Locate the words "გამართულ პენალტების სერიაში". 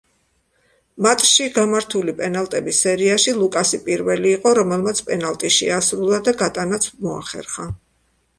1.57-3.35